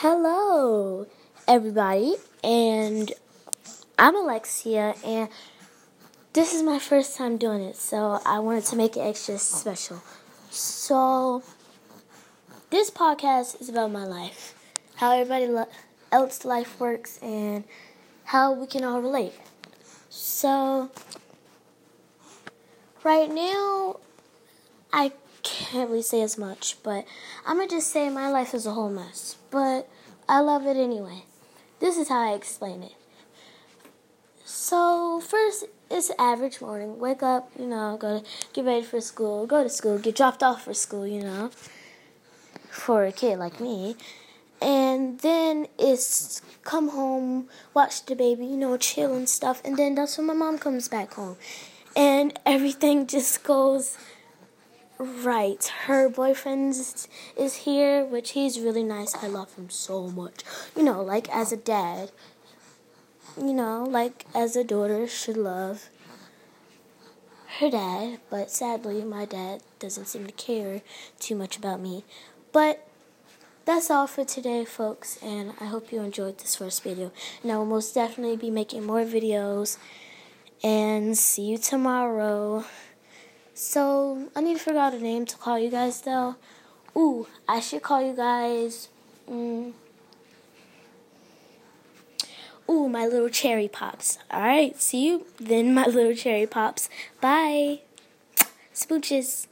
[0.00, 1.08] Hello,
[1.48, 3.10] everybody, and
[3.98, 5.28] I'm Alexia, and
[6.34, 10.00] this is my first time doing it, so I wanted to make it extra special.
[10.50, 11.42] So,
[12.70, 14.54] this podcast is about my life,
[14.94, 15.66] how everybody lo-
[16.12, 17.64] else life works, and
[18.26, 19.34] how we can all relate.
[20.10, 20.92] So,
[23.02, 23.96] right now,
[25.42, 27.04] can't really say as much, but
[27.46, 29.36] I'm gonna just say my life is a whole mess.
[29.50, 29.88] But
[30.28, 31.24] I love it anyway.
[31.80, 32.94] This is how I explain it.
[34.44, 36.98] So first, it's average morning.
[36.98, 40.42] Wake up, you know, go to, get ready for school, go to school, get dropped
[40.42, 41.50] off for school, you know,
[42.70, 43.96] for a kid like me.
[44.60, 49.62] And then it's come home, watch the baby, you know, chill and stuff.
[49.64, 51.36] And then that's when my mom comes back home.
[51.94, 53.96] And everything just goes
[54.98, 55.64] Right.
[55.86, 56.74] Her boyfriend
[57.36, 59.14] is here, which he's really nice.
[59.14, 60.42] I love him so much.
[60.76, 62.10] You know, like as a dad.
[63.36, 65.88] You know, like as a daughter should love
[67.60, 70.82] her dad, but sadly my dad doesn't seem to care
[71.20, 72.04] too much about me.
[72.52, 72.84] But
[73.64, 77.12] that's all for today, folks, and I hope you enjoyed this first video.
[77.42, 79.76] And I will most definitely be making more videos.
[80.64, 82.64] And see you tomorrow.
[83.60, 86.36] So, I need to figure out a name to call you guys though.
[86.96, 88.88] Ooh, I should call you guys.
[89.28, 89.72] Mm,
[92.70, 94.18] ooh, my little cherry pops.
[94.32, 96.88] Alright, see you then, my little cherry pops.
[97.20, 97.80] Bye.
[98.72, 99.48] Spooches.